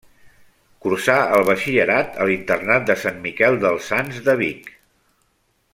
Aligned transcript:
Cursà 0.85 1.17
el 1.39 1.45
batxillerat 1.49 2.17
a 2.23 2.27
l'internat 2.29 2.89
de 2.89 2.97
Sant 3.05 3.21
Miquel 3.27 3.61
dels 3.67 3.91
Sants 3.93 4.21
de 4.31 4.37
Vic. 4.45 4.73